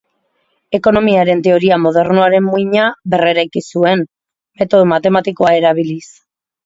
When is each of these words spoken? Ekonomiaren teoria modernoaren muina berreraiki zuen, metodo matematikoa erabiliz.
Ekonomiaren 0.77 1.43
teoria 1.47 1.77
modernoaren 1.83 2.43
muina 2.47 2.87
berreraiki 3.15 3.63
zuen, 3.75 4.03
metodo 4.63 4.89
matematikoa 4.95 5.53
erabiliz. 5.63 6.05